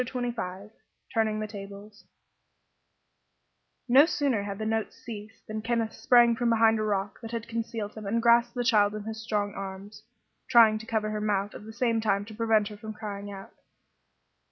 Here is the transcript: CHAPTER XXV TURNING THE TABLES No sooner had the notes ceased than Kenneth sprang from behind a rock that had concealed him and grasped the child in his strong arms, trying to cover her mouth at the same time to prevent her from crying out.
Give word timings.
CHAPTER 0.03 0.19
XXV 0.31 0.71
TURNING 1.13 1.39
THE 1.39 1.47
TABLES 1.47 2.05
No 3.87 4.07
sooner 4.07 4.41
had 4.41 4.57
the 4.57 4.65
notes 4.65 4.95
ceased 4.95 5.45
than 5.45 5.61
Kenneth 5.61 5.93
sprang 5.93 6.35
from 6.35 6.49
behind 6.49 6.79
a 6.79 6.81
rock 6.81 7.21
that 7.21 7.29
had 7.29 7.47
concealed 7.47 7.93
him 7.93 8.07
and 8.07 8.19
grasped 8.19 8.55
the 8.55 8.63
child 8.63 8.95
in 8.95 9.03
his 9.03 9.21
strong 9.21 9.53
arms, 9.53 10.01
trying 10.49 10.79
to 10.79 10.87
cover 10.87 11.11
her 11.11 11.21
mouth 11.21 11.53
at 11.53 11.65
the 11.67 11.71
same 11.71 12.01
time 12.01 12.25
to 12.25 12.33
prevent 12.33 12.69
her 12.69 12.77
from 12.77 12.93
crying 12.93 13.29
out. 13.31 13.51